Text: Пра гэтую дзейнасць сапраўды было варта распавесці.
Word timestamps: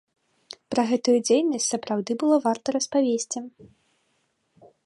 Пра 0.73 0.83
гэтую 0.91 1.15
дзейнасць 1.27 1.69
сапраўды 1.75 2.11
было 2.25 2.35
варта 2.49 2.67
распавесці. 2.79 3.47